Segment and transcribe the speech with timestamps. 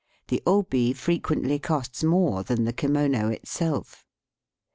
[0.29, 4.03] The obi fre quently costs more than the kimono itself.